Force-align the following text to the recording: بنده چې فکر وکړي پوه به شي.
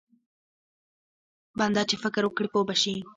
بنده 1.59 1.83
چې 1.89 1.95
فکر 2.03 2.21
وکړي 2.25 2.47
پوه 2.53 2.65
به 2.67 2.75
شي. 2.81 2.95